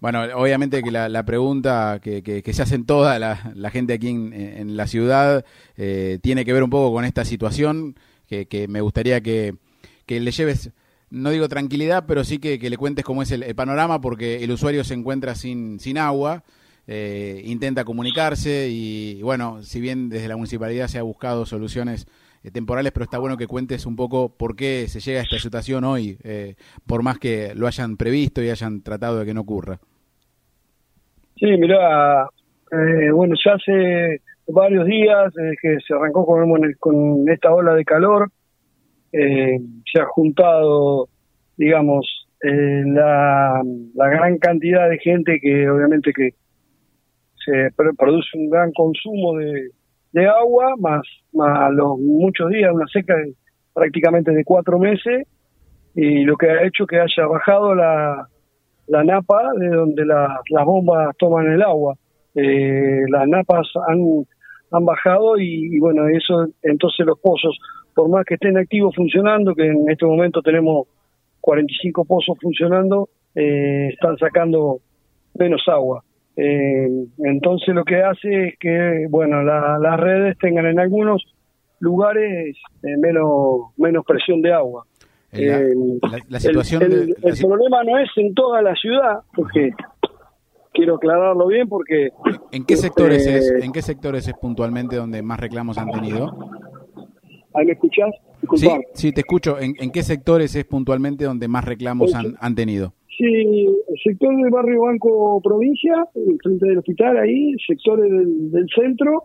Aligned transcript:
Bueno, 0.00 0.22
obviamente 0.36 0.82
que 0.82 0.92
la, 0.92 1.22
pregunta 1.24 2.00
que, 2.00 2.22
que, 2.22 2.52
se 2.52 2.62
hacen 2.62 2.84
toda 2.84 3.18
la, 3.18 3.70
gente 3.70 3.94
aquí 3.94 4.08
en, 4.08 4.76
la 4.76 4.86
ciudad 4.86 5.44
eh, 5.76 6.20
tiene 6.22 6.44
que 6.44 6.52
ver 6.52 6.62
un 6.62 6.70
poco 6.70 6.94
con 6.94 7.04
esta 7.04 7.24
situación, 7.24 7.96
que, 8.28 8.46
que 8.46 8.68
me 8.68 8.80
gustaría 8.80 9.20
que, 9.20 9.56
le 10.06 10.30
lleves, 10.30 10.70
no 11.10 11.30
digo 11.30 11.48
tranquilidad, 11.48 12.04
pero 12.06 12.22
sí 12.22 12.38
que, 12.38 12.58
le 12.58 12.76
cuentes 12.76 13.04
cómo 13.04 13.22
es 13.22 13.32
el, 13.32 13.54
panorama, 13.56 14.00
porque 14.00 14.44
el 14.44 14.52
usuario 14.52 14.84
se 14.84 14.94
encuentra 14.94 15.34
sin, 15.34 15.80
sin 15.80 15.98
agua, 15.98 16.44
eh, 16.86 17.42
intenta 17.44 17.84
comunicarse 17.84 18.68
y, 18.70 19.20
bueno, 19.22 19.64
si 19.64 19.80
bien 19.80 20.08
desde 20.10 20.28
la 20.28 20.36
municipalidad 20.36 20.86
se 20.86 20.98
ha 20.98 21.02
buscado 21.02 21.44
soluciones 21.44 22.06
eh, 22.44 22.52
temporales, 22.52 22.92
pero 22.92 23.04
está 23.04 23.18
bueno 23.18 23.36
que 23.36 23.48
cuentes 23.48 23.84
un 23.84 23.96
poco 23.96 24.28
por 24.28 24.54
qué 24.54 24.86
se 24.88 25.00
llega 25.00 25.20
a 25.20 25.24
esta 25.24 25.38
situación 25.38 25.84
hoy, 25.84 26.18
eh, 26.22 26.54
por 26.86 27.02
más 27.02 27.18
que 27.18 27.52
lo 27.54 27.66
hayan 27.66 27.96
previsto 27.96 28.42
y 28.42 28.50
hayan 28.50 28.82
tratado 28.82 29.18
de 29.18 29.26
que 29.26 29.34
no 29.34 29.40
ocurra. 29.40 29.80
Sí, 31.38 31.46
mira, 31.56 32.28
eh, 32.72 33.10
bueno, 33.12 33.34
ya 33.44 33.52
hace 33.54 34.20
varios 34.48 34.86
días 34.86 35.32
que 35.62 35.76
se 35.86 35.94
arrancó 35.94 36.26
con, 36.26 36.50
con 36.80 37.28
esta 37.28 37.52
ola 37.52 37.74
de 37.74 37.84
calor, 37.84 38.30
se 39.12 40.00
ha 40.00 40.04
juntado, 40.06 41.08
digamos, 41.56 42.26
la, 42.40 43.62
la 43.94 44.08
gran 44.08 44.38
cantidad 44.38 44.88
de 44.88 44.98
gente 44.98 45.38
que 45.40 45.68
obviamente 45.68 46.12
que 46.12 46.30
se 47.44 47.70
produce 47.96 48.36
un 48.36 48.50
gran 48.50 48.72
consumo 48.72 49.36
de, 49.38 49.70
de 50.12 50.26
agua, 50.26 50.74
más, 50.78 51.02
más 51.32 51.72
los 51.72 51.98
muchos 51.98 52.50
días, 52.50 52.72
una 52.72 52.86
seca 52.88 53.14
de, 53.16 53.34
prácticamente 53.74 54.32
de 54.32 54.44
cuatro 54.44 54.78
meses, 54.78 55.26
y 55.94 56.24
lo 56.24 56.36
que 56.36 56.50
ha 56.50 56.66
hecho 56.66 56.86
que 56.86 57.00
haya 57.00 57.26
bajado 57.26 57.74
la, 57.74 58.28
la 58.88 59.04
napa 59.04 59.52
de 59.58 59.68
donde 59.68 60.04
las 60.04 60.64
bombas 60.64 61.16
toman 61.18 61.46
el 61.46 61.62
agua. 61.62 61.94
Eh, 62.34 63.02
las 63.08 63.26
napas 63.28 63.68
han, 63.88 64.24
han 64.70 64.84
bajado 64.84 65.38
y, 65.38 65.78
bueno, 65.78 66.08
eso 66.08 66.46
entonces 66.62 67.06
los 67.06 67.18
pozos, 67.18 67.58
por 67.94 68.08
más 68.08 68.24
que 68.24 68.34
estén 68.34 68.56
activos 68.56 68.94
funcionando, 68.94 69.54
que 69.54 69.66
en 69.66 69.88
este 69.90 70.06
momento 70.06 70.42
tenemos 70.42 70.86
45 71.40 72.04
pozos 72.04 72.36
funcionando, 72.40 73.08
eh, 73.34 73.90
están 73.92 74.16
sacando 74.18 74.80
menos 75.34 75.62
agua. 75.68 76.02
Eh, 76.36 76.88
entonces 77.18 77.74
lo 77.74 77.84
que 77.84 77.96
hace 77.96 78.48
es 78.48 78.58
que, 78.58 79.06
bueno, 79.10 79.42
las 79.42 80.00
redes 80.00 80.38
tengan 80.38 80.66
en 80.66 80.78
algunos 80.78 81.24
lugares 81.80 82.56
eh, 82.82 82.96
menos, 82.96 83.72
menos 83.76 84.04
presión 84.06 84.40
de 84.42 84.52
agua. 84.52 84.84
La, 85.30 86.40
situación 86.40 86.82
el, 86.82 87.14
problema 87.20 87.84
no 87.84 87.98
es 87.98 88.08
en 88.16 88.34
toda 88.34 88.62
la 88.62 88.74
ciudad, 88.74 89.20
porque 89.34 89.72
quiero 90.72 90.96
aclararlo 90.96 91.46
bien, 91.46 91.68
porque... 91.68 92.10
¿En 92.50 92.64
qué 92.64 92.76
sectores 92.76 93.26
es, 93.26 93.50
en 93.62 93.72
qué 93.72 93.82
sectores 93.82 94.26
es 94.26 94.34
puntualmente 94.34 94.96
donde 94.96 95.22
más 95.22 95.38
reclamos 95.38 95.76
han 95.76 95.90
tenido? 95.90 96.30
¿Ahí 97.54 97.66
me 97.66 97.72
escuchás? 97.72 98.10
Sí, 98.54 98.68
sí, 98.94 99.12
te 99.12 99.20
escucho. 99.20 99.58
¿En, 99.58 99.74
¿En, 99.78 99.90
qué 99.90 100.02
sectores 100.02 100.54
es 100.54 100.64
puntualmente 100.64 101.24
donde 101.24 101.48
más 101.48 101.64
reclamos 101.64 102.14
han, 102.14 102.36
han 102.40 102.54
tenido? 102.54 102.94
Sí, 103.18 103.66
el 103.66 103.98
sector 104.04 104.34
del 104.36 104.48
barrio 104.48 104.82
Banco 104.82 105.40
Provincia, 105.42 106.06
frente 106.40 106.66
del 106.66 106.78
hospital 106.78 107.18
ahí, 107.18 107.56
sectores 107.66 108.08
del, 108.08 108.68
centro. 108.72 109.24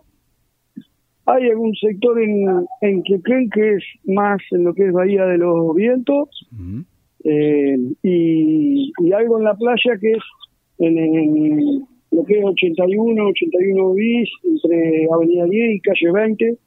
Hay 1.25 1.49
algún 1.49 1.73
sector 1.75 2.21
en, 2.21 2.66
en 2.81 3.03
Quequén 3.03 3.49
que 3.49 3.75
es 3.75 3.83
más 4.05 4.41
en 4.52 4.66
lo 4.66 4.73
que 4.73 4.88
es 4.88 4.91
Bahía 4.91 5.25
de 5.25 5.38
los 5.38 5.73
Vientos. 5.75 6.30
Eh, 7.23 7.77
y, 8.03 8.91
algo 9.13 9.38
en 9.38 9.45
la 9.45 9.55
playa 9.55 9.97
que 10.02 10.11
es 10.11 10.23
en, 10.80 11.88
lo 12.11 12.23
que 12.25 12.39
es 12.39 12.45
81, 12.45 13.27
81 13.27 13.93
bis, 13.93 14.30
entre 14.43 15.07
Avenida 15.13 15.45
10 15.45 15.75
y 15.75 15.80
Calle 15.80 16.11
20. 16.11 16.57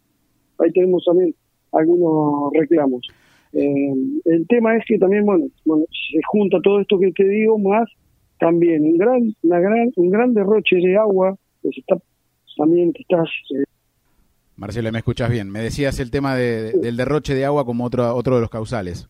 Ahí 0.58 0.72
tenemos 0.72 1.04
también 1.04 1.34
algunos 1.72 2.52
reclamos. 2.54 3.06
Eh, 3.52 3.92
el 4.25 4.47
tema 4.47 4.76
es 4.76 4.84
que 4.86 4.98
también, 4.98 5.25
bueno, 5.26 5.47
se 5.64 6.19
junta 6.28 6.58
todo 6.62 6.81
esto 6.81 6.98
que 6.98 7.12
te 7.12 7.28
digo, 7.28 7.58
más 7.58 7.88
también 8.38 8.82
un 8.82 8.98
gran, 8.98 9.34
una 9.42 9.60
gran, 9.60 9.92
un 9.97 10.10
gran 10.10 10.34
derroche 10.34 10.76
de 10.76 10.97
agua, 10.97 11.36
que 11.62 11.69
está, 11.69 11.97
también 12.56 12.92
que 12.92 13.02
estás... 13.02 13.28
Eh, 13.54 13.64
Marcelo, 14.56 14.91
¿me 14.91 14.99
escuchas 14.99 15.31
bien? 15.31 15.50
Me 15.50 15.61
decías 15.61 16.00
el 16.00 16.11
tema 16.11 16.34
del 16.34 16.97
derroche 16.97 17.34
de 17.34 17.44
agua 17.44 17.65
como 17.65 17.84
otro, 17.84 18.15
otro 18.15 18.37
de 18.37 18.41
los 18.41 18.50
causales. 18.50 19.09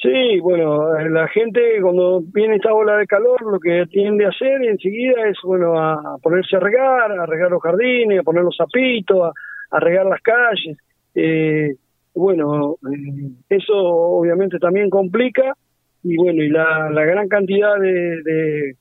Sí, 0.00 0.38
bueno, 0.40 0.92
la 1.08 1.26
gente 1.28 1.60
cuando 1.80 2.20
viene 2.20 2.56
esta 2.56 2.74
ola 2.74 2.98
de 2.98 3.06
calor 3.06 3.40
lo 3.50 3.58
que 3.58 3.86
tiende 3.86 4.26
a 4.26 4.28
hacer 4.28 4.62
enseguida 4.62 5.26
es, 5.26 5.38
bueno, 5.42 5.78
a 5.80 6.18
ponerse 6.22 6.56
a 6.56 6.60
regar, 6.60 7.12
a 7.12 7.24
regar 7.24 7.50
los 7.50 7.62
jardines, 7.62 8.20
a 8.20 8.22
poner 8.22 8.42
los 8.42 8.56
zapitos, 8.56 9.32
a, 9.70 9.80
regar 9.80 10.04
las 10.04 10.20
calles. 10.20 10.76
Eh, 11.14 11.76
bueno, 12.14 12.76
eh, 12.92 13.30
eso 13.48 13.74
obviamente 13.74 14.58
también 14.58 14.90
complica 14.90 15.54
y 16.02 16.16
bueno, 16.18 16.42
y 16.42 16.50
la, 16.50 16.90
la 16.90 17.04
gran 17.04 17.28
cantidad 17.28 17.78
de, 17.80 18.22
de, 18.22 18.76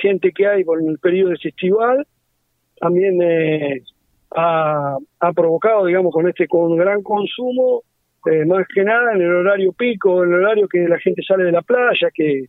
gente 0.00 0.32
que 0.32 0.46
hay 0.46 0.64
por 0.64 0.82
el 0.82 0.98
periodo 0.98 1.34
estival 1.34 2.06
también 2.80 3.22
eh, 3.22 3.82
ha, 4.34 4.98
provocado, 5.34 5.86
digamos, 5.86 6.12
con 6.12 6.28
este 6.28 6.46
con 6.48 6.76
gran 6.76 7.02
consumo, 7.02 7.82
eh, 8.30 8.44
más 8.44 8.66
que 8.74 8.82
nada 8.82 9.12
en 9.12 9.22
el 9.22 9.32
horario 9.32 9.72
pico, 9.72 10.24
en 10.24 10.32
el 10.32 10.44
horario 10.44 10.68
que 10.68 10.88
la 10.88 10.98
gente 10.98 11.22
sale 11.22 11.44
de 11.44 11.52
la 11.52 11.62
playa, 11.62 12.08
que, 12.12 12.46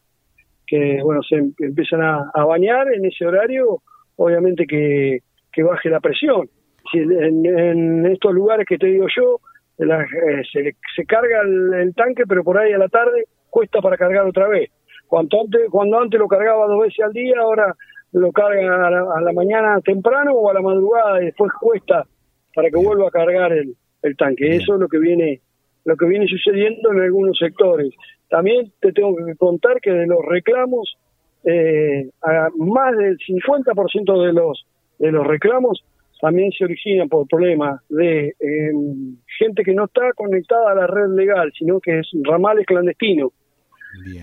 que 0.66 1.02
bueno, 1.04 1.22
se 1.24 1.36
em, 1.36 1.54
empiezan 1.60 2.02
a, 2.02 2.46
bañar 2.46 2.92
en 2.94 3.06
ese 3.06 3.26
horario, 3.26 3.82
obviamente 4.16 4.66
que, 4.66 5.20
que 5.52 5.64
baje 5.64 5.90
la 5.90 6.00
presión. 6.00 6.50
Si 6.92 7.00
en, 7.00 7.46
en 7.46 8.06
estos 8.06 8.34
lugares 8.34 8.66
que 8.68 8.78
te 8.78 8.88
digo 8.88 9.08
yo, 9.16 9.40
eh, 9.78 10.42
se, 10.52 10.76
se, 10.96 11.06
carga 11.06 11.42
el, 11.42 11.94
tanque, 11.96 12.24
pero 12.28 12.44
por 12.44 12.58
ahí 12.58 12.72
a 12.72 12.78
la 12.78 12.88
tarde 12.88 13.26
cuesta 13.50 13.82
para 13.82 13.98
cargar 13.98 14.26
otra 14.26 14.48
vez. 14.48 14.70
Cuando 15.08 15.42
antes, 15.42 15.62
cuando 15.70 16.00
antes 16.00 16.20
lo 16.20 16.28
cargaba 16.28 16.68
dos 16.68 16.82
veces 16.82 17.04
al 17.04 17.14
día, 17.14 17.36
ahora 17.40 17.76
lo 18.16 18.32
carga 18.32 18.88
a 18.88 19.22
la, 19.22 19.34
mañana 19.34 19.82
temprano 19.82 20.34
o 20.34 20.50
a 20.50 20.54
la 20.54 20.62
madrugada 20.62 21.22
y 21.22 21.26
después 21.26 21.52
cuesta 21.60 22.06
para 22.54 22.70
que 22.70 22.78
vuelva 22.78 23.10
a 23.10 23.12
cargar 23.12 23.52
el, 23.52 23.76
el 24.02 24.16
tanque. 24.16 24.56
Eso 24.56 24.76
es 24.76 24.80
lo 24.80 24.88
que 24.88 25.00
viene 25.00 25.42
lo 25.84 25.96
que 25.98 26.08
viene 26.08 26.26
sucediendo 26.28 26.92
en 26.94 27.02
algunos 27.02 27.38
sectores. 27.38 27.94
También 28.30 28.72
te 28.80 28.92
tengo 28.92 29.16
que 29.16 29.36
contar 29.36 29.80
que 29.82 29.92
de 29.92 30.08
los 30.08 30.26
reclamos, 30.26 30.98
eh, 31.44 32.10
a 32.24 32.50
más 32.58 32.98
del 32.98 33.20
50% 33.20 34.26
de 34.26 34.34
los 34.34 34.66
de 34.98 35.12
los 35.12 35.28
reclamos 35.28 35.84
también 36.22 36.52
se 36.54 36.64
origina 36.64 37.06
por 37.08 37.28
problemas 37.28 37.82
de 37.90 38.34
em, 38.40 39.18
gente 39.38 39.64
que 39.64 39.74
no 39.74 39.86
está 39.86 40.14
conectada 40.16 40.72
a 40.72 40.76
la 40.76 40.88
red 40.88 41.10
legal, 41.10 41.52
sino 41.58 41.82
que 41.82 42.00
es 42.00 42.08
ramales 42.24 42.66
clandestinos, 42.66 43.32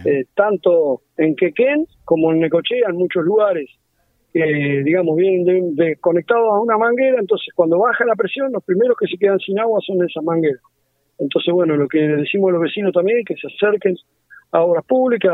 eh, 0.06 0.24
tanto 0.34 1.02
en 1.18 1.36
Quequén 1.36 1.86
como 2.04 2.32
en 2.32 2.40
Necochea, 2.40 2.88
en 2.88 2.96
muchos 2.96 3.22
lugares, 3.24 3.68
que 4.32 4.82
digamos 4.84 5.16
vienen 5.16 5.74
de, 5.74 5.96
conectados 5.96 6.48
a 6.48 6.60
una 6.60 6.78
manguera, 6.78 7.18
entonces 7.20 7.48
cuando 7.54 7.78
baja 7.78 8.04
la 8.04 8.14
presión, 8.14 8.50
los 8.52 8.64
primeros 8.64 8.96
que 8.98 9.06
se 9.06 9.18
quedan 9.18 9.38
sin 9.38 9.58
agua 9.58 9.80
son 9.86 10.02
esas 10.02 10.24
mangueras. 10.24 10.62
Entonces, 11.18 11.52
bueno, 11.52 11.76
lo 11.76 11.86
que 11.86 11.98
decimos 11.98 12.48
a 12.48 12.52
los 12.52 12.62
vecinos 12.62 12.92
también 12.92 13.18
es 13.18 13.24
que 13.26 13.36
se 13.36 13.46
acerquen 13.46 13.94
a 14.52 14.62
obras 14.62 14.84
públicas, 14.84 15.32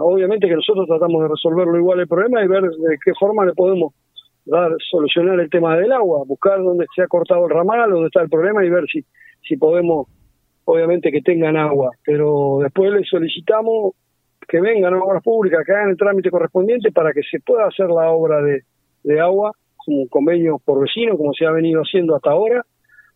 obviamente 0.00 0.48
que 0.48 0.54
nosotros 0.54 0.86
tratamos 0.86 1.22
de 1.22 1.28
resolverlo 1.28 1.78
igual 1.78 2.00
el 2.00 2.08
problema 2.08 2.42
y 2.42 2.48
ver 2.48 2.62
de 2.62 2.98
qué 3.04 3.12
forma 3.18 3.44
le 3.44 3.52
podemos 3.52 3.94
dar, 4.44 4.72
solucionar 4.90 5.38
el 5.40 5.48
tema 5.48 5.76
del 5.76 5.92
agua, 5.92 6.24
buscar 6.26 6.62
dónde 6.62 6.86
se 6.94 7.02
ha 7.02 7.06
cortado 7.06 7.46
el 7.46 7.50
ramal, 7.50 7.90
dónde 7.90 8.06
está 8.06 8.22
el 8.22 8.28
problema 8.28 8.64
y 8.64 8.70
ver 8.70 8.84
si, 8.86 9.04
si 9.46 9.56
podemos, 9.56 10.08
obviamente, 10.64 11.10
que 11.10 11.22
tengan 11.22 11.56
agua. 11.56 11.90
Pero 12.04 12.58
después 12.62 12.92
les 12.92 13.08
solicitamos 13.08 13.94
que 14.50 14.60
vengan 14.60 14.94
a 14.94 14.98
obras 14.98 15.22
públicas, 15.22 15.62
que 15.64 15.72
hagan 15.72 15.90
el 15.90 15.96
trámite 15.96 16.28
correspondiente 16.28 16.90
para 16.90 17.12
que 17.12 17.22
se 17.22 17.38
pueda 17.38 17.66
hacer 17.66 17.86
la 17.86 18.10
obra 18.10 18.42
de, 18.42 19.20
agua, 19.20 19.52
como 19.76 20.08
convenio 20.08 20.58
por 20.64 20.80
vecino, 20.80 21.16
como 21.16 21.32
se 21.32 21.46
ha 21.46 21.52
venido 21.52 21.82
haciendo 21.82 22.16
hasta 22.16 22.30
ahora, 22.30 22.66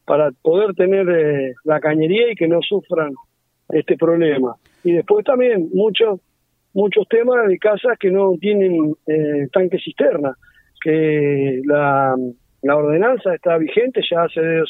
para 0.06 0.30
poder 0.42 0.74
tener 0.74 1.08
eh, 1.08 1.54
la 1.64 1.80
cañería 1.80 2.30
y 2.30 2.36
que 2.36 2.46
no 2.46 2.60
sufran 2.62 3.12
este 3.70 3.96
problema. 3.96 4.54
Y 4.84 4.92
después 4.92 5.24
también 5.24 5.70
muchos 5.74 6.20
muchos 6.72 7.06
temas 7.08 7.48
de 7.48 7.58
casas 7.58 7.98
que 7.98 8.10
no 8.10 8.32
tienen 8.40 8.94
eh, 9.06 9.48
tanque 9.52 9.78
cisterna 9.78 10.36
que 10.80 11.62
la, 11.64 12.14
la 12.62 12.76
ordenanza 12.76 13.34
está 13.34 13.56
vigente 13.58 14.02
ya 14.08 14.24
hace 14.24 14.62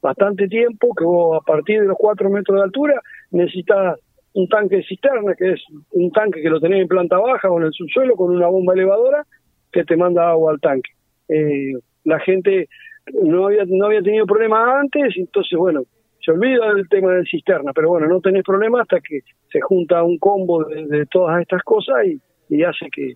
bastante 0.00 0.48
tiempo, 0.48 0.94
que 0.96 1.04
vos 1.04 1.40
a 1.40 1.44
partir 1.44 1.80
de 1.80 1.86
los 1.86 1.96
cuatro 1.98 2.28
metros 2.30 2.56
de 2.56 2.64
altura 2.64 3.00
necesitas 3.30 3.98
un 4.34 4.48
tanque 4.48 4.76
de 4.76 4.84
cisterna, 4.84 5.34
que 5.34 5.52
es 5.52 5.62
un 5.90 6.10
tanque 6.10 6.40
que 6.40 6.48
lo 6.48 6.60
tenés 6.60 6.82
en 6.82 6.88
planta 6.88 7.18
baja 7.18 7.50
o 7.50 7.58
en 7.58 7.66
el 7.66 7.72
subsuelo 7.72 8.16
con 8.16 8.34
una 8.34 8.48
bomba 8.48 8.74
elevadora 8.74 9.26
que 9.70 9.84
te 9.84 9.96
manda 9.96 10.30
agua 10.30 10.52
al 10.52 10.60
tanque. 10.60 10.90
Eh, 11.28 11.72
la 12.04 12.18
gente 12.20 12.68
no 13.12 13.46
había, 13.46 13.64
no 13.66 13.86
había 13.86 14.02
tenido 14.02 14.26
problemas 14.26 14.68
antes, 14.80 15.14
entonces 15.16 15.58
bueno, 15.58 15.82
se 16.20 16.30
olvida 16.30 16.72
del 16.74 16.88
tema 16.88 17.12
de 17.12 17.24
cisterna, 17.24 17.72
pero 17.74 17.88
bueno, 17.88 18.06
no 18.06 18.20
tenés 18.20 18.44
problema 18.44 18.82
hasta 18.82 19.00
que 19.00 19.20
se 19.50 19.60
junta 19.60 20.02
un 20.02 20.18
combo 20.18 20.64
de, 20.64 21.06
todas 21.06 21.40
estas 21.42 21.62
cosas 21.62 22.06
y, 22.06 22.20
y 22.48 22.62
hace 22.62 22.88
que, 22.90 23.14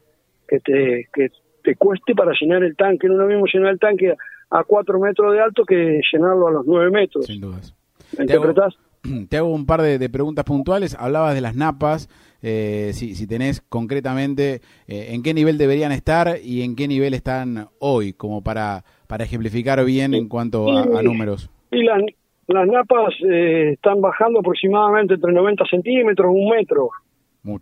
que 0.49 0.61
te, 0.61 1.09
que 1.13 1.31
te 1.63 1.77
cueste 1.77 2.15
para 2.15 2.33
llenar 2.41 2.63
el 2.63 2.77
tanque. 2.77 3.07
No 3.07 3.15
es 3.15 3.21
lo 3.21 3.27
mismo 3.27 3.47
llenar 3.53 3.73
el 3.73 3.79
tanque 3.79 4.15
a 4.51 4.65
4 4.65 5.01
metros 5.01 5.33
de 5.33 5.41
alto 5.41 5.65
que 5.65 6.01
llenarlo 6.13 6.49
a 6.49 6.53
los 6.53 6.67
9 6.67 6.91
metros. 6.91 7.27
Sin 7.27 7.41
dudas. 7.41 7.75
¿Me 8.17 8.25
interpretás? 8.25 8.77
Te 9.29 9.37
hago 9.37 9.49
un 9.49 9.67
par 9.67 9.83
de, 9.83 10.09
preguntas 10.09 10.45
puntuales. 10.45 10.97
Hablabas 10.99 11.35
de 11.35 11.41
las 11.41 11.57
napas. 11.57 12.09
Eh, 12.43 12.91
si, 12.93 13.15
si, 13.15 13.27
tenés 13.27 13.61
concretamente 13.63 14.61
eh, 14.87 15.09
en 15.11 15.23
qué 15.23 15.35
nivel 15.35 15.59
deberían 15.59 15.91
estar 15.91 16.37
y 16.43 16.63
en 16.63 16.77
qué 16.77 16.87
nivel 16.87 17.15
están 17.15 17.69
hoy, 17.81 18.13
como 18.13 18.43
para, 18.43 18.85
para 19.09 19.25
ejemplificar 19.25 19.83
bien 19.85 20.15
en 20.15 20.29
cuanto 20.29 20.71
a, 20.71 21.03
números. 21.03 21.51
Y 21.73 21.83
las, 21.83 22.03
las 22.47 22.69
napas 22.69 23.15
eh, 23.29 23.73
están 23.73 24.01
bajando 24.01 24.41
aproximadamente 24.41 25.15
entre 25.15 25.33
90 25.33 25.65
centímetros, 25.69 26.31
un 26.31 26.51
metro 26.51 26.91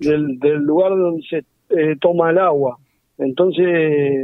del, 0.00 0.38
del, 0.38 0.58
lugar 0.58 0.90
donde 0.90 1.22
se 1.22 1.44
toma 2.00 2.30
el 2.30 2.38
agua. 2.38 2.76
Entonces, 3.16 3.64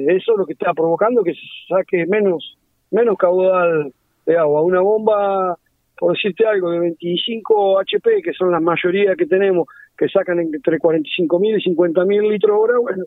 eso 0.09 0.33
es 0.33 0.39
lo 0.39 0.47
que 0.47 0.55
está 0.55 0.75
provocando 0.75 1.23
que 1.23 1.33
se 1.33 1.41
saque 1.69 2.07
menos, 2.07 2.59
menos 2.91 3.17
caudal 3.17 3.93
de 4.27 4.37
agua. 4.37 4.63
Una 4.63 4.81
bomba 4.81 5.57
por 6.01 6.15
decirte 6.15 6.47
algo, 6.47 6.71
de 6.71 6.79
25 6.79 7.79
HP, 7.81 8.23
que 8.23 8.33
son 8.33 8.51
la 8.51 8.59
mayoría 8.59 9.15
que 9.15 9.27
tenemos, 9.27 9.69
que 9.99 10.09
sacan 10.09 10.41
entre 10.41 10.79
45.000 10.79 11.61
y 11.61 11.75
50.000 11.77 12.31
litros 12.31 12.57
hora, 12.59 12.79
bueno, 12.79 13.05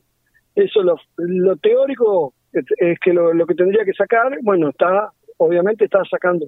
eso 0.54 0.84
lo, 0.84 1.56
teórico 1.58 2.36
es 2.52 3.00
que 3.00 3.12
lo, 3.12 3.34
lo, 3.34 3.48
que 3.48 3.56
tendría 3.56 3.84
que 3.84 3.94
sacar, 3.94 4.38
bueno, 4.44 4.70
está, 4.70 5.12
obviamente 5.38 5.86
está 5.86 6.04
sacando, 6.06 6.46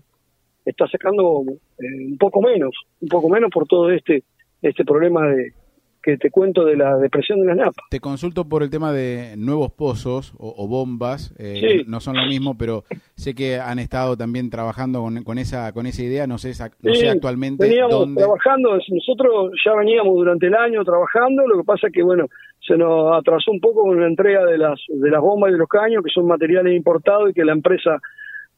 está 0.63 0.88
sacando 0.88 1.42
eh, 1.80 2.06
un 2.12 2.18
poco 2.19 2.44
menos, 2.44 2.75
un 3.01 3.09
poco 3.09 3.27
menos 3.27 3.50
por 3.51 3.65
todo 3.65 3.89
este, 3.89 4.24
este 4.62 4.86
problema 4.86 5.27
de, 5.27 5.51
que 6.06 6.18
te 6.18 6.30
cuento 6.30 6.63
de 6.63 6.78
la 6.78 6.98
depresión 6.98 7.42
de 7.42 7.48
la 7.48 7.56
napa. 7.56 7.81
Te 7.90 8.00
consulto 8.00 8.48
por 8.48 8.62
el 8.62 8.69
tema 8.69 8.94
de 8.94 9.34
nuevos 9.38 9.72
pozos 9.72 10.36
o, 10.38 10.68
bombas, 10.68 11.34
eh, 11.40 11.84
no 11.88 12.00
son 12.00 12.16
lo 12.16 12.28
mismo, 12.28 12.56
pero 12.60 12.84
sé 13.16 13.34
que 13.34 13.57
han 13.57 13.80
estado 13.80 14.16
también 14.16 14.52
trabajando 14.52 15.04
con, 15.24 15.40
esa 15.40 15.74
con 15.74 15.88
esa 15.88 16.04
idea, 16.04 16.28
no 16.28 16.38
sé, 16.38 16.50
no 16.84 16.94
sé 16.94 17.10
actualmente 17.10 17.68
veníamos 17.68 18.13
trabajando, 18.13 18.78
nosotros 18.88 19.52
ya 19.66 19.74
veníamos 19.74 20.13
durante 20.13 20.46
el 20.46 20.54
año 20.54 20.84
trabajando, 20.84 21.48
lo 21.48 21.57
que 21.57 21.66
pasa 21.66 21.88
es 21.88 21.94
que 21.94 22.04
bueno, 22.04 22.28
se 22.60 22.78
nos 22.78 23.18
atrasó 23.18 23.50
un 23.50 23.60
poco 23.60 23.81
con 23.81 24.00
la 24.00 24.07
entrega 24.07 24.46
de 24.46 24.60
las 24.60 24.80
de 24.88 25.10
las 25.10 25.22
bombas 25.22 25.50
y 25.50 25.54
de 25.54 25.60
los 25.60 25.69
caños, 25.69 26.04
que 26.04 26.12
son 26.12 26.28
materiales 26.28 26.75
importados 26.75 27.31
y 27.31 27.34
que 27.34 27.46
la 27.46 27.54
empresa 27.54 28.00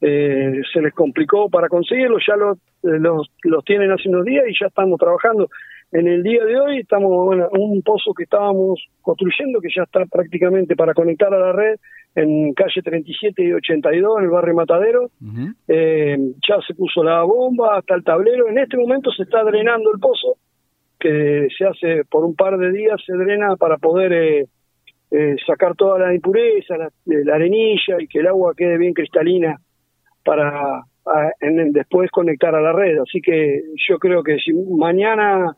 eh, 0.02 0.62
se 0.74 0.82
les 0.82 0.94
complicó 0.94 1.50
para 1.50 1.70
conseguirlos, 1.70 2.22
ya 2.28 2.36
los, 2.36 2.58
eh, 2.58 3.00
los, 3.00 3.32
los 3.44 3.64
tienen 3.64 3.90
hace 3.92 4.10
unos 4.10 4.26
días 4.26 4.44
y 4.50 4.54
ya 4.60 4.68
estamos 4.68 5.00
trabajando 5.00 5.50
en 5.92 6.08
el 6.08 6.22
día 6.22 6.44
de 6.44 6.60
hoy 6.60 6.80
estamos, 6.80 7.10
bueno, 7.26 7.48
un 7.52 7.82
pozo 7.82 8.14
que 8.14 8.24
estábamos 8.24 8.84
construyendo 9.02 9.62
que 9.62 9.70
ya 9.74 9.84
está 9.84 10.06
prácticamente 10.06 10.76
para 10.76 10.94
conectar 10.94 11.34
a 11.34 11.40
la 11.40 11.52
red 11.54 11.78
en 12.16 12.54
calle 12.54 12.82
37 12.82 13.44
y 13.44 13.54
82 13.54 14.18
en 14.18 14.24
el 14.26 14.30
barrio 14.30 14.56
Matadero. 14.56 15.10
eh, 15.68 16.18
ya 16.48 16.56
se 16.68 16.74
puso 16.74 17.04
la 17.04 17.24
bomba 17.24 17.78
hasta 17.78 17.96
el 17.96 18.04
tablero. 18.04 18.50
En 18.50 18.58
este 18.58 18.76
momento 18.76 19.12
se 19.12 19.24
está 19.24 19.44
drenando 19.44 19.94
el 19.94 20.00
pozo, 20.00 20.38
que 21.00 21.48
se 21.56 21.66
hace 21.66 22.04
por 22.06 22.26
un 22.26 22.36
par 22.36 22.58
de 22.58 22.72
días, 22.72 23.00
se 23.06 23.14
drena 23.14 23.56
para 23.56 23.78
poder 23.78 24.12
eh, 24.14 24.46
eh, 25.12 25.36
sacar 25.46 25.76
toda 25.76 26.00
la 26.00 26.14
impureza, 26.14 26.76
la, 26.76 26.90
la, 27.06 27.36
arenilla 27.36 27.96
y 28.00 28.08
que 28.08 28.20
el 28.20 28.28
agua 28.28 28.54
quede 28.58 28.78
bien 28.78 28.94
cristalina 28.94 29.58
para 30.26 30.84
en, 31.40 31.72
después 31.72 32.12
conectar 32.12 32.54
a 32.56 32.62
la 32.62 32.74
red. 32.74 32.98
Así 33.00 33.22
que 33.22 33.62
yo 33.88 34.00
creo 34.00 34.22
que 34.24 34.38
si 34.40 34.52
mañana 34.54 35.56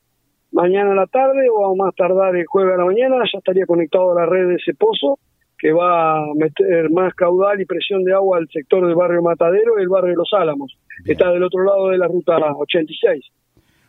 mañana 0.61 0.91
a 0.91 0.95
la 0.95 1.07
tarde 1.07 1.47
o 1.49 1.71
a 1.71 1.75
más 1.75 1.95
tardar 1.95 2.35
el 2.35 2.45
jueves 2.45 2.73
a 2.73 2.77
la 2.77 2.85
mañana 2.85 3.17
ya 3.31 3.37
estaría 3.37 3.65
conectado 3.65 4.11
a 4.11 4.21
la 4.21 4.25
red 4.25 4.47
de 4.47 4.55
ese 4.55 4.73
pozo 4.73 5.19
que 5.57 5.71
va 5.73 6.17
a 6.17 6.33
meter 6.35 6.89
más 6.89 7.13
caudal 7.15 7.59
y 7.59 7.65
presión 7.65 8.03
de 8.03 8.13
agua 8.13 8.37
al 8.37 8.47
sector 8.49 8.85
del 8.85 8.95
barrio 8.95 9.21
Matadero 9.21 9.77
y 9.77 9.81
el 9.81 9.89
barrio 9.89 10.11
de 10.11 10.15
Los 10.15 10.31
Álamos, 10.33 10.77
que 11.05 11.11
está 11.11 11.31
del 11.31 11.43
otro 11.43 11.63
lado 11.63 11.89
de 11.89 11.97
la 11.97 12.07
ruta 12.07 12.37
86. 12.37 13.25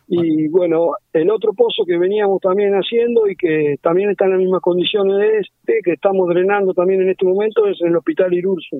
Y 0.09 0.49
bueno, 0.49 0.95
el 1.13 1.29
otro 1.29 1.53
pozo 1.53 1.85
que 1.85 1.97
veníamos 1.97 2.41
también 2.41 2.73
haciendo 2.73 3.27
y 3.29 3.37
que 3.37 3.77
también 3.81 4.09
está 4.09 4.25
en 4.25 4.31
las 4.31 4.39
mismas 4.39 4.61
condiciones 4.61 5.17
de 5.17 5.37
este, 5.39 5.79
que 5.85 5.93
estamos 5.93 6.27
drenando 6.27 6.73
también 6.73 7.01
en 7.03 7.11
este 7.11 7.25
momento, 7.25 7.65
es 7.67 7.79
en 7.81 7.87
el 7.87 7.95
Hospital 7.95 8.33
Irurso, 8.33 8.77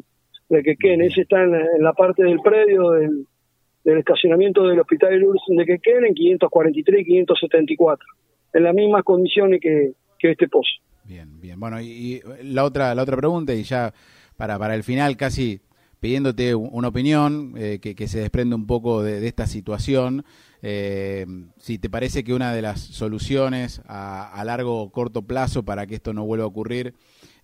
de 0.50 0.62
Quequén. 0.62 1.02
Ese 1.02 1.22
está 1.22 1.42
en 1.44 1.54
la 1.82 1.94
parte 1.94 2.24
del 2.24 2.42
predio 2.42 2.92
del, 2.92 3.26
del 3.84 3.98
estacionamiento 4.00 4.68
del 4.68 4.80
Hospital 4.80 5.20
de 5.20 5.66
Quequén 5.66 6.06
en 6.06 6.14
543 6.14 7.02
y 7.02 7.06
574, 7.06 8.06
en 8.54 8.64
las 8.64 8.74
mismas 8.74 9.04
condiciones 9.04 9.60
que, 9.62 9.94
que 10.20 10.32
este 10.32 10.48
pozo. 10.48 10.70
Bien, 11.04 11.42
bien. 11.42 11.60
Bueno, 11.60 11.82
y, 11.82 12.22
la 12.44 12.64
otra 12.64 12.94
la 12.94 13.04
otra 13.04 13.18
pregunta, 13.18 13.54
y 13.54 13.64
ya 13.64 13.94
para, 14.38 14.58
para 14.60 14.76
el 14.76 14.84
final 14.84 15.18
casi 15.18 15.62
pidiéndote 16.00 16.56
una 16.56 16.88
opinión 16.88 17.54
eh, 17.58 17.80
que, 17.80 17.94
que, 17.94 18.08
se 18.08 18.20
desprende 18.20 18.56
un 18.56 18.66
poco 18.66 19.04
de, 19.04 19.26
esta 19.28 19.46
situación, 19.46 20.26
eh, 20.64 21.28
si 21.58 21.78
te 21.78 21.92
parece 21.92 22.24
que 22.24 22.34
una 22.34 22.54
de 22.54 22.64
las 22.64 22.80
soluciones 22.80 23.84
a, 23.86 24.32
a 24.32 24.44
largo 24.44 24.82
o 24.82 24.92
corto 24.92 25.22
plazo 25.22 25.64
para 25.64 25.86
que 25.86 25.96
esto 25.96 26.14
no 26.14 26.26
vuelva 26.26 26.46
a 26.46 26.48
ocurrir 26.48 26.96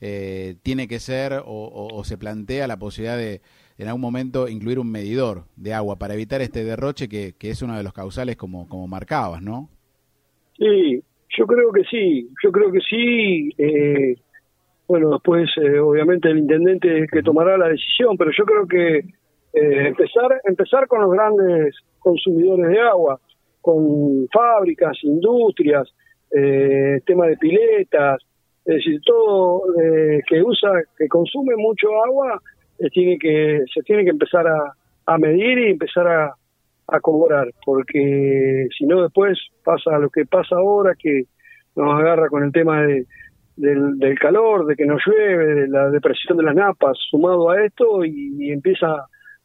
eh, 0.02 0.56
tiene 0.64 0.88
que 0.88 1.00
ser 1.00 1.42
o 1.46 2.02
se 2.04 2.18
plantea 2.18 2.68
la 2.68 2.78
posibilidad 2.78 3.18
de 3.18 3.42
en 3.78 3.88
algún 3.88 4.02
momento 4.02 4.48
incluir 4.48 4.80
un 4.80 4.92
medidor 4.92 5.44
de 5.56 5.74
agua 5.74 5.98
para 5.98 6.14
evitar 6.14 6.42
este 6.42 6.64
derroche 6.64 7.08
que, 7.08 7.34
que 7.38 7.50
es 7.50 7.62
uno 7.62 7.78
de 7.78 7.84
los 7.84 7.94
causales 7.94 8.36
como, 8.36 8.68
como 8.68 8.88
marcabas, 8.88 9.42
¿no? 9.42 9.70
Sí, 10.58 11.04
yo 11.38 11.46
creo 11.46 11.72
que 11.72 11.84
sí, 11.84 12.30
yo 12.44 12.52
creo 12.52 12.72
que 12.72 12.80
sí. 12.80 13.50
Eh, 13.58 14.16
bueno, 14.88 15.12
después 15.12 15.50
eh, 15.58 15.80
obviamente 15.80 16.30
el 16.30 16.40
intendente 16.40 17.04
es 17.04 17.12
que 17.12 17.22
tomará 17.22 17.58
la 17.58 17.68
decisión, 17.68 18.18
pero 18.18 18.32
yo 18.36 18.46
creo 18.46 18.68
que 18.68 18.98
eh, 19.54 19.88
empezar, 19.88 20.42
empezar 20.44 20.88
con 20.88 21.02
los 21.02 21.12
grandes 21.12 21.76
consumidores 22.00 22.70
de 22.70 22.80
agua, 22.80 23.20
con 23.62 24.28
fábricas, 24.32 24.98
industrias, 25.04 25.88
eh, 26.32 27.02
tema 27.06 27.28
de 27.28 27.38
piletas, 27.38 28.22
es 28.66 28.76
decir, 28.76 29.02
todo 29.06 29.64
eh, 29.82 30.22
que 30.28 30.42
usa, 30.44 30.72
que 30.98 31.08
consume 31.08 31.56
mucho 31.56 31.88
agua, 32.04 32.42
se 32.78 32.90
tiene 32.90 33.18
que, 33.18 33.64
se 33.74 33.82
tiene 33.84 34.04
que 34.04 34.12
empezar 34.12 34.46
a, 34.48 35.18
medir 35.18 35.58
y 35.60 35.72
empezar 35.72 36.06
a, 36.08 36.36
a 36.88 37.00
cobrar, 37.00 37.48
porque 37.66 38.68
si 38.78 38.86
no 38.86 39.04
después 39.04 39.40
pasa 39.64 39.98
lo 40.00 40.10
que 40.10 40.26
pasa 40.26 40.58
ahora, 40.58 40.96
que 41.00 41.24
nos 41.76 41.98
agarra 41.98 42.28
con 42.28 42.44
el 42.44 42.52
tema 42.52 42.82
de, 42.82 43.06
del, 43.56 43.98
del 43.98 44.20
calor, 44.20 44.66
de 44.66 44.76
que 44.76 44.86
no 44.86 44.98
llueve, 45.06 45.62
de 45.62 45.68
la 45.68 45.90
depresión 45.90 46.38
de 46.38 46.44
las 46.44 46.56
napas, 46.56 46.98
sumado 47.10 47.50
a 47.50 47.64
esto 47.64 48.06
y, 48.06 48.52
empieza 48.52 48.88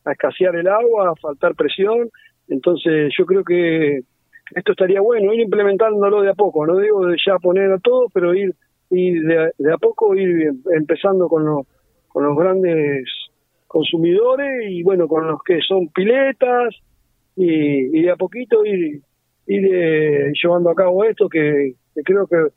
a 0.05 0.13
escasear 0.13 0.57
el 0.57 0.69
agua, 0.69 1.11
a 1.11 1.17
faltar 1.17 1.55
presión, 1.55 2.11
entonces 2.49 3.13
yo 3.17 3.25
creo 3.25 3.45
que 3.45 4.01
esto 4.55 4.73
estaría 4.73 5.01
bueno, 5.01 5.33
ir 5.33 5.41
implementándolo 5.41 6.23
de 6.23 6.31
a 6.31 6.35
poco, 6.35 6.67
no 6.67 6.79
digo 6.79 7.07
de 7.07 7.17
ya 7.25 7.39
poner 7.39 7.71
a 7.73 7.79
todo, 7.79 8.09
pero 8.13 8.35
ir, 8.35 8.55
ir 8.91 9.23
de, 9.23 9.53
de 9.59 9.73
a 9.73 9.79
poco 9.79 10.15
ir 10.15 10.53
empezando 10.75 11.29
con 11.29 11.45
los 11.45 11.67
con 12.09 12.25
los 12.25 12.37
grandes 12.37 13.05
consumidores 13.73 14.71
y 14.71 14.83
bueno, 14.83 15.09
con 15.09 15.27
los 15.27 15.43
que 15.43 15.61
son 15.67 15.89
piletas 15.89 16.75
y, 17.35 17.99
y 17.99 18.03
de 18.03 18.11
a 18.11 18.17
poquito 18.17 18.65
ir, 18.65 19.01
eh, 19.47 20.33
llevando 20.41 20.71
a 20.71 20.75
cabo 20.75 21.05
esto 21.05 21.29
que, 21.29 21.75
creo 22.05 22.27
que, 22.27 22.49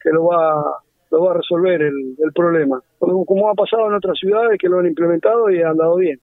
que 0.00 0.10
lo 0.10 0.26
va 0.26 0.78
lo 1.10 1.24
va 1.24 1.30
a 1.30 1.36
resolver 1.38 1.80
el, 1.80 2.16
el 2.22 2.32
problema. 2.34 2.82
Como, 2.98 3.24
como 3.24 3.48
ha 3.48 3.54
pasado 3.54 3.88
en 3.88 3.94
otras 3.94 4.18
ciudades 4.18 4.58
que 4.60 4.68
lo 4.68 4.78
han 4.78 4.86
implementado 4.86 5.50
y 5.50 5.62
ha 5.62 5.70
andado 5.70 5.96
bien. 5.96 6.16